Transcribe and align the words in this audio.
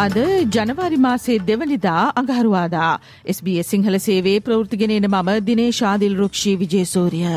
අද 0.00 0.14
ජනවාරි 0.48 0.98
මාසේ 0.98 1.34
දෙවනිදා 1.40 2.02
අඟහරුවාදා 2.14 2.92
SBS 3.26 3.66
සිංහල 3.66 3.96
සේවේ 3.98 4.38
ප්‍රෘතිගෙනන 4.40 5.06
මම 5.08 5.28
දිනේ 5.46 5.66
ශාදිල් 5.70 6.14
රුක්ෂී 6.16 6.54
විජේසූරිය. 6.56 7.34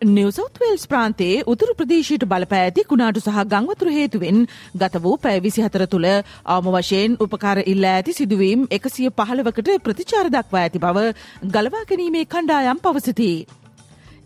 නිවසෞත්වල්ස් 0.00 0.84
ප්‍රාන්තේ 0.86 1.36
උතුරු 1.46 1.74
ප්‍රදේශයට 1.74 2.26
බලපෑ 2.26 2.62
ඇති 2.62 2.86
කුණාටු 2.86 3.22
සහ 3.22 3.46
ගංවතුර 3.46 3.92
හේතුවෙන් 3.92 4.40
ගත 4.76 5.02
වූ 5.02 5.16
පැවිසි 5.18 5.66
හතර 5.66 5.86
තුළ 5.88 6.08
අවම 6.50 6.70
වශයෙන් 6.74 7.18
උපකාර 7.20 7.58
ඉල්ලා 7.66 7.96
ඇති 7.96 8.14
සිදුවීම් 8.14 8.68
එකසිය 8.72 9.10
පහළවකට 9.12 9.76
ප්‍රතිචාර 9.80 10.26
දක්වා 10.30 10.64
ඇති 10.64 10.82
බව 10.82 11.10
ගලවා 11.50 11.84
ගැනීමේ 11.84 12.24
කණ්ඩායම් 12.26 12.80
පවසති. 12.80 13.32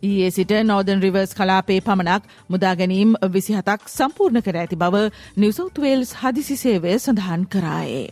ඊයේ 0.03 0.31
සිට 0.31 0.53
නෝදන් 0.65 1.03
රිවර්ස් 1.03 1.35
කලාපේ 1.35 1.81
පමණක් 1.81 2.23
මුදා 2.49 2.75
ගැනීම් 2.75 3.17
විසිහතක් 3.31 3.89
සම්පූර්ණ 3.89 4.43
කර 4.43 4.57
ඇති 4.57 4.77
බව 4.77 5.03
නිවසෞත්වේල්ස් 5.37 6.15
හදිසි 6.15 6.57
සේවය 6.57 6.95
සඳහන් 6.97 7.47
කරායේ. 7.47 8.09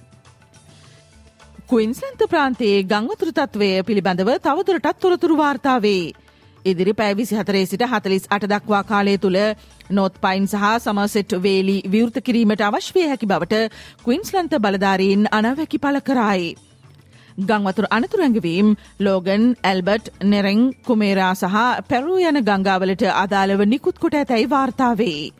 කුයින්ස්ලන්ත 1.66 2.20
ප්‍රාන්තයේ 2.28 2.82
ගංවතුරු 2.84 3.32
තත්වය 3.32 3.70
පිළිබඳව 3.82 4.30
තවදුරටත් 4.40 5.01
තොරතුරු 5.01 5.37
වාර්තාවේ. 5.37 6.12
ඉදිරි 6.64 6.92
පැවිසි 6.95 7.34
හතරේ 7.34 7.64
සිට 7.64 7.82
හතලිස් 7.84 8.29
අට 8.30 8.45
දක්වා 8.45 8.82
කාලය 8.84 9.16
තුළ 9.18 9.38
නොත් 9.90 10.14
පයින් 10.20 10.46
සහ 10.46 10.64
සමසෙට් 10.80 11.34
වේලි 11.40 11.76
විවෘත 11.87 12.18
කිරීමට 12.20 12.62
අවශ්‍යය 12.62 13.07
හැකි 13.07 13.26
බවට 13.26 13.62
කුයින්ස්ලන්ත 14.02 14.59
බලධාරීන් 14.59 15.29
අනවැකි 15.32 15.79
පල 15.79 16.01
කරයි. 16.02 16.54
ගංවතුර 17.38 17.87
අනතුරැඟවීම් 17.90 18.68
ලෝගන් 19.01 19.45
ඇල්බට් 19.62 20.06
නෙරෙං 20.24 20.62
කුමේරා 20.82 21.34
සහ 21.34 21.59
පැරූ 21.88 22.16
යන 22.20 22.40
ගංගාවලට 22.42 23.04
අදාළව 23.15 23.60
නිකුත් 23.66 23.98
කොට 23.98 24.15
ඇතැයි 24.15 24.48
වාර්තාවේ. 24.48 25.32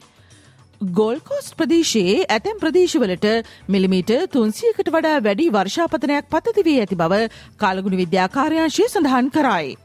ගෝල්කෝස් 0.81 1.49
ප්‍රදේශයේ 1.55 2.27
ඇතැම් 2.27 2.61
ප්‍රදේශවලට 2.61 3.27
මිලිමීට 3.69 4.13
තුන්සියකට 4.31 4.91
වඩා 4.91 5.23
වැඩි 5.23 5.49
වර්ෂාපතනයක් 5.51 6.29
පතතිවී 6.29 6.79
ඇති 6.81 6.97
බව 6.97 7.25
කාලගුණ 7.57 7.97
විද්‍යාකාරයංශය 7.97 8.89
සඳහන් 8.89 9.31
කරයි. 9.31 9.77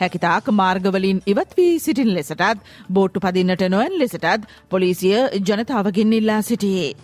හැකිතාක් 0.00 0.48
මාර්ගවලින් 0.52 1.20
ඉවත් 1.26 1.56
වී 1.56 1.78
සිටින් 1.78 2.14
ලෙසටත් 2.14 2.62
බෝට්ටු 2.90 3.20
පදින්නට 3.20 3.68
නොවැන් 3.68 3.98
ලෙසටත් 3.98 4.48
පොලිසිය 4.70 5.18
ජනතාවගෙන් 5.42 6.12
ඉල්ලා 6.14 6.42
සිටියේ. 6.42 6.94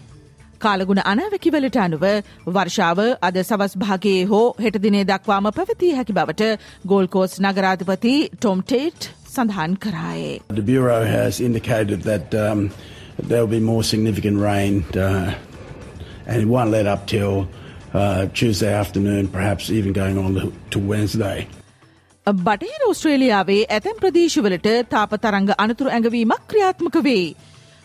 කාලගුණ 0.64 1.02
අනාවැකිවලට 1.04 1.78
අනුව 1.84 2.04
වර්ෂාව 2.48 3.00
අද 3.28 3.38
සවස් 3.42 3.76
භාගයේ 3.82 4.24
හෝ 4.24 4.44
හෙටදිනේ 4.64 5.04
දක්වාම 5.04 5.50
පැවතිය 5.58 5.92
හැකි 5.98 6.16
බවට 6.18 6.50
ගෝල්කෝස් 6.86 7.36
නගරාධපති 7.40 8.14
ටොම්ටේට් 8.34 9.10
සඳහන් 9.28 9.76
කරායේ. 9.78 10.34
The 10.54 10.66
Bureau 10.72 11.04
has 11.06 11.40
indicated 11.40 12.02
that 12.02 12.34
um, 12.36 12.66
there 13.28 13.40
will 13.40 13.54
be 13.58 13.64
more 13.66 13.84
significant 13.84 14.38
rain 14.40 14.84
uh, 14.96 15.32
and 16.26 16.42
it 16.42 16.48
won't 16.48 16.70
let 16.70 16.86
up 16.86 17.06
till 17.06 17.46
uh, 17.94 18.26
Tuesday 18.34 18.72
afternoon, 18.74 19.28
perhaps 19.28 19.70
even 19.70 19.92
going 19.92 20.18
on 20.18 20.52
to 20.70 20.78
Wednesday. 20.80 21.46
බටහිර 22.26 22.82
ඔස්ට්‍රේලියාවේ 22.86 23.62
ඇතැම් 23.68 23.96
ප්‍රදේශවලට 24.00 24.68
තාප 24.90 25.14
තරංග 25.18 25.48
අනතුරු 25.58 25.90
ඇඟවීමක් 25.90 26.42
ක්‍රියාත්මක 26.48 26.98
වේ. 27.04 27.24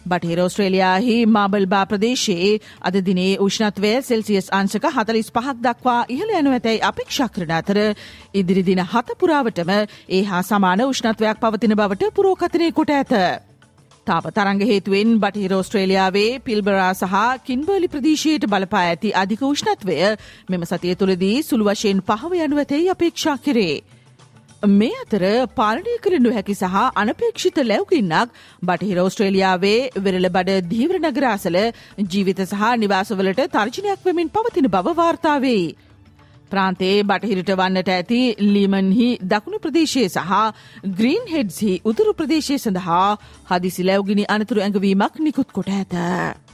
බටහිර 0.06 0.40
ඔස්ට්‍රේලියාහි 0.42 1.16
මාබල්බා 1.28 1.86
ප්‍රදේශයේ 1.86 2.52
අද 2.82 2.98
දිනේ 3.02 3.32
උෂ්ණත්වය 3.40 3.94
සෙල්සියස් 4.04 4.52
අංශක 4.54 4.86
හතලිස් 4.92 5.32
පහක් 5.32 5.56
දක්වා 5.62 5.98
ඉහළ 6.10 6.36
යනු 6.36 6.52
ඇතැයි 6.52 6.84
අපේක්ෂා 6.84 7.30
කරන 7.30 7.54
අතර 7.54 7.80
ඉදිරි 8.36 8.64
දින 8.66 8.84
හතපුරාවටම 8.86 9.74
ඒ 9.74 10.24
හා 10.26 10.44
සමාන 10.44 10.86
උෂ්ණත්වයක් 10.86 11.42
පවතින 11.42 11.76
බවට 11.76 12.14
පුරෝකතනය 12.16 12.72
කොට 12.74 12.92
ඇත. 12.92 13.14
තාප 14.08 14.26
තරංග 14.32 14.62
හේතුවෙන් 14.64 15.18
බටහිර 15.20 15.54
ඔස්ට්‍රේලියාවේ 15.54 16.40
පිල්බරා 16.42 16.94
සහ 16.94 17.16
කින්බර්ලි 17.46 17.88
ප්‍රදේශයට 17.90 18.48
බලපා 18.48 18.86
ඇති 18.86 19.16
අධික 19.16 19.42
උෂ්ණත්වය 19.44 19.98
මෙම 20.50 20.66
සතිය 20.66 20.96
තුළදී 20.96 21.44
සුළු 21.44 21.66
වශයෙන් 21.68 22.02
පහව 22.04 22.42
යනු 22.44 22.58
ඇතැයි 22.58 22.92
අපේක්ෂා 22.92 23.38
කරේ. 23.40 23.76
මේ 24.68 24.98
අතර 24.98 25.24
පාලනය 25.56 25.96
කළ 26.00 26.18
නොහැකි 26.20 26.56
සහ 26.56 26.84
අනපේක්ෂිත 26.96 27.58
ලැවකින්නක් 27.64 28.36
බටහිර 28.64 29.00
ඔස්ට්‍රේලියාවේ 29.00 29.80
වෙරළ 30.00 30.30
බඩ 30.30 30.70
දීවර 30.70 31.00
නගරාසල 31.02 31.58
ජීවිත 32.06 32.44
සහ 32.44 32.70
නිවාසවලට 32.78 33.42
තර්ජනයක් 33.50 34.06
වෙමින් 34.06 34.30
පවතින 34.30 34.70
බව 34.70 34.96
වාර්තාවේ. 34.96 35.76
ප්‍රාන්තයේ 36.52 37.04
බටහිරට 37.04 37.52
වන්නට 37.54 37.92
ඇති 37.92 38.22
ලීමන්හි 38.46 39.10
දකුණු 39.26 39.60
ප්‍රදේශය 39.60 40.08
සහ 40.08 40.34
ග්‍රීන් 40.94 41.30
හෙඩ්හි 41.30 41.74
උතුරු 41.86 42.14
ප්‍රදේශය 42.14 42.58
සඳහා 42.60 43.06
හදිසි 43.50 43.84
ලැවගිනි 43.84 44.30
අනතුරු 44.30 44.62
ඇඟවීමක් 44.62 45.22
නිකුත් 45.22 45.50
කොට 45.52 45.72
ඇත. 45.72 46.45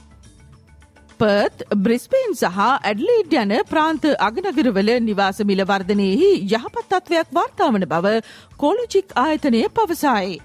පර්ත් 1.22 1.60
බ්‍රිස්පේන් 1.78 2.32
සහ 2.34 2.56
ඇඩ්ලීඩ් 2.60 3.34
යන 3.36 3.52
ප්‍රාන්ත 3.68 4.06
අගනගරවල 4.20 4.88
නිවාස 5.00 5.38
මිල 5.44 5.62
වර්ධනයෙහි 5.64 6.30
යහපත් 6.48 6.80
තත්ත්වයක් 6.84 7.28
වාර්තාවන 7.32 7.86
බව 7.86 8.14
කෝලජික් 8.56 9.14
ආයතනය 9.16 9.62
පවසයි. 9.70 10.40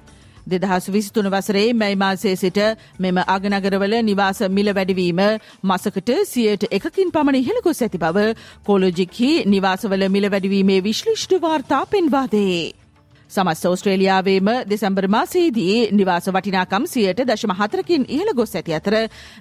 දෙදහස් 0.47 0.89
විසිතුන 0.89 1.29
වසරේ 1.29 1.65
මැයි 1.73 1.97
මාසය 1.97 2.35
සිට 2.35 2.59
මෙම 2.99 3.21
අගනගරවල 3.27 3.95
නිවාස 4.03 4.41
මිල 4.51 4.73
වැඩවීම 4.73 5.21
මසකට 5.63 6.11
සියයට 6.27 6.67
එකකින් 6.71 7.09
පමණ 7.11 7.41
ඉහළගොස් 7.41 7.81
ඇති 7.81 8.03
බව 8.03 8.27
කෝලෝජික්හි 8.65 9.31
නිවාසවල 9.47 10.09
මිල 10.09 10.29
වැඩවීමේ 10.29 10.83
විශ්ලිෂ්ට 10.83 11.39
වාර්තා 11.41 11.85
පෙන්වාදේ. 11.88 12.87
සමස් 13.29 13.65
ෝස්ට්‍රේලියාවේම 13.65 14.49
දෙසැම්බර් 14.65 15.07
මාසේදී 15.07 15.75
නිවාස 15.91 16.29
වටිනාකම් 16.29 16.85
සියයට 16.88 17.23
දශම 17.23 17.53
හතරකින් 17.53 18.05
ඉහළ 18.09 18.31
ගොස් 18.33 18.55
ඇති 18.55 18.73
අතර 18.73 18.95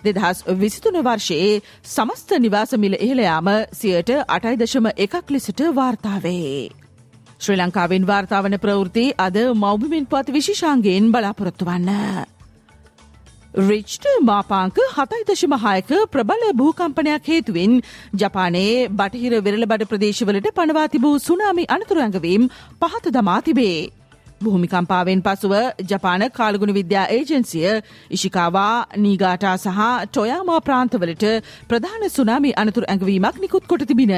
දෙදහස් 0.05 0.43
විසිතුන 0.57 0.99
වර්ෂයේ 1.01 1.63
සමස්ත 1.87 2.39
නිවාසමිල 2.39 2.99
ඉහළයාම 3.01 3.53
සියයට 3.75 4.11
අටයි 4.29 4.57
දශම 4.57 4.91
එකක් 4.97 5.31
ලෙසට 5.31 5.63
වාර්තාවේ. 5.73 6.71
ශ්‍රී 7.39 7.59
ලංකාවෙන් 7.59 8.07
වාර්තාවන 8.07 8.59
ප්‍රවෘති 8.59 9.11
අද 9.19 9.37
මෞබිමින් 9.57 10.07
පත් 10.07 10.33
විශිෂාන්ගේෙන් 10.33 11.13
බලාපොරොත්තු 11.13 11.65
වන්න. 11.67 12.36
රිච්ට 13.59 14.07
මාපාංක 14.23 14.79
හතයි 14.91 15.23
දශමහායක 15.25 15.93
ප්‍රබල 16.11 16.43
භූකම්පනයක් 16.55 17.25
හේතුවෙන් 17.25 17.79
ජපානයේ 18.15 18.89
බටහිර 18.91 19.41
වෙරළ 19.41 19.65
බඩ 19.65 19.89
ප්‍රදේශවලට 19.89 20.49
පනවා 20.53 20.89
තිබූ 20.89 21.15
සුනාමි 21.21 21.65
අනතුරංගවීම් 21.69 22.49
පහත 22.79 23.15
දමා 23.15 23.41
තිබේ. 23.43 23.89
භූමිකම්පාවෙන් 24.41 25.23
පසුව 25.23 25.55
ජපාන 25.85 26.29
කාලගුණ 26.31 26.75
විද්‍යා 26.75 27.07
ඒජන්සිය 27.11 27.69
ඉශිකාවා 28.11 28.87
නීගාටා 28.99 29.57
සහ 29.57 29.87
ටොයාමා 30.07 30.61
ප්‍රාන්තවලට 30.61 31.25
ප්‍රධාන 31.67 32.11
සුනාමි 32.11 32.57
අනතුර 32.57 32.85
ඇඟවීමක් 32.85 33.41
නිකුත් 33.41 33.65
කොට 33.67 33.87
තිබින. 33.87 34.15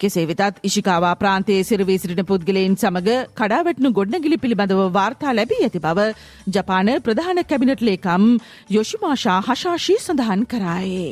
කෙසේ 0.00 0.24
වෙතත් 0.30 0.58
ඉශිකාවා 0.68 1.14
ප්‍රාන්තයේ 1.22 1.62
සිරවී 1.68 1.98
සිටින 1.98 2.26
පුද්ගලයින් 2.30 2.74
සමග 2.76 3.14
කඩාවැටනු 3.40 3.90
ගොඩනැගිලි 3.98 4.38
පිළිබඳව 4.42 4.82
වාර්තා 4.96 5.32
ලැබී 5.38 5.60
ඇති 5.66 5.80
බව 5.86 6.04
ජපාන 6.56 6.90
ප්‍රධාන 7.06 7.40
කැබිනට් 7.52 7.82
ලේකම් 7.88 8.26
යොෂිමාෂා 8.76 9.38
හශාශී 9.48 9.98
සඳහන් 10.04 10.44
කරායේ. 10.52 11.08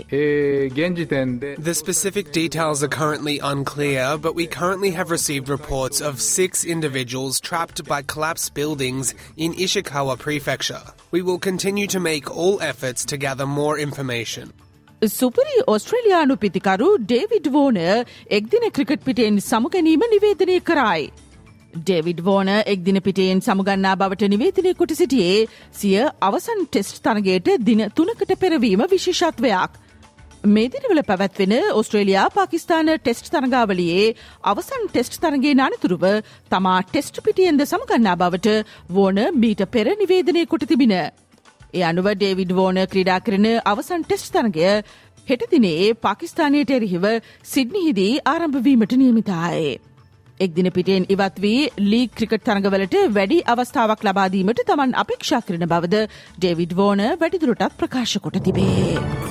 The 1.70 1.74
specific 1.74 2.32
details 2.32 2.82
are 2.82 2.92
currently 2.98 3.36
unclear, 3.52 4.04
but 4.18 4.38
we 4.40 4.46
currently 4.58 4.92
have 4.98 5.10
received 5.10 5.48
reports 5.48 6.04
of 6.10 6.22
six 6.28 6.64
individuals 6.76 7.40
trapped 7.40 7.82
by 7.84 8.00
collapsed 8.14 8.54
buildings 8.54 9.14
in 9.36 9.58
Ishikawa 9.66 10.16
Prefecture. 10.18 10.84
We 11.16 11.22
will 11.22 11.40
continue 11.50 11.88
to 11.96 12.00
make 12.00 12.30
all 12.44 12.56
efforts 12.70 13.04
to 13.06 13.16
gather 13.26 13.46
more 13.46 13.74
information. 13.78 14.54
සුපරි 15.01 15.61
ඔස්ට්‍රේලයානු 15.67 16.35
පිතිකරු 16.37 16.87
David 16.99 17.47
වෝන 17.49 17.77
එක්දින 18.29 18.65
cricket 18.69 19.03
පිටෙන් 19.03 19.39
සමුගැනීම 19.41 20.03
නිවේදනය 20.07 20.57
කරයි. 20.61 21.09
David 21.75 22.19
වෝන 22.21 22.49
එක්දින 22.49 23.01
පිටයෙන් 23.01 23.41
සමුගන්නා 23.41 23.95
බවට 23.95 24.29
නිවේදනය 24.29 24.73
කොට 24.73 24.93
සිටියේ 24.93 25.47
සිය 25.73 26.03
අවසන් 26.21 26.61
ටෙස්ට් 26.67 27.01
තරගේට 27.01 27.49
දින 27.61 27.81
තුනකට 27.91 28.35
පෙරවීම 28.37 28.83
විශේෂත්වයක්. 28.87 29.79
මේදිනවල 30.47 31.01
පැවැත්වෙන 31.03 31.55
ඔස්ට්‍රේලයා 31.73 32.27
පාකිස්ාන 32.29 32.93
ටෙස්ට් 32.93 33.31
තරගාවලියේ 33.31 34.13
අවසන් 34.43 34.85
ටෙස්ට් 34.87 35.17
තරගේ 35.19 35.55
අනතුරුව 35.59 36.05
තමා 36.51 36.77
ටෙස්ට් 36.83 37.23
පිටියෙන්ද 37.23 37.65
සමගන්නා 37.65 38.15
බවට 38.17 38.55
වෝන 38.91 39.25
මීට 39.35 39.65
පෙර 39.67 39.89
නිවේදනය 39.95 40.45
කොට 40.45 40.67
තිබින. 40.67 40.95
ඒ 41.73 41.83
අනුව 41.83 42.07
ඩේවිඩ් 42.13 42.51
වෝන 42.53 42.79
ක්‍රීඩා 42.87 43.19
කරන 43.21 43.47
අවසන් 43.65 44.03
ටෙස්ට් 44.03 44.33
තරගය 44.33 44.67
හෙට 45.27 45.45
දිනේ 45.51 45.93
පාකිස්ානයට 45.99 46.71
එරහිව 46.71 47.07
සිඩ්නිහිදී 47.45 48.11
ආරම්භවීමට 48.25 48.95
නියමිතායේ. 48.95 49.73
එක් 50.39 50.55
දින 50.55 50.71
පිටෙන් 50.71 51.09
ඉවත් 51.09 51.37
වී 51.39 51.67
ලීග් 51.85 52.15
ක්‍රිකට් 52.15 52.45
තරඟවලට 52.45 52.97
වැඩි 53.11 53.41
අවස්ථාවක් 53.47 54.07
ලබාදීමට 54.07 54.63
තමන් 54.65 54.97
අපේක්ෂා 54.97 55.43
කරන 55.43 55.67
බවද 55.67 56.07
ඩේවිඩ් 56.07 56.75
වෝන 56.75 57.05
වැඩිදුරටත් 57.15 57.77
ප්‍රකාශ 57.77 58.17
කොට 58.19 58.41
තිබේ. 58.41 59.30